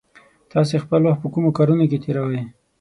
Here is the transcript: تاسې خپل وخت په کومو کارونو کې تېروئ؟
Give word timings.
تاسې 0.51 0.75
خپل 0.83 1.01
وخت 1.03 1.21
په 1.23 1.29
کومو 1.33 1.55
کارونو 1.57 1.85
کې 1.91 1.97
تېروئ؟ 2.03 2.41